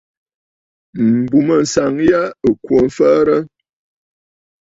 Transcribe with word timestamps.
M̀bùmânsaŋ 1.17 1.93
yâ 2.09 2.21
ɨ̀ 2.47 2.51
kwo 2.63 2.77
mfəərə. 2.87 3.37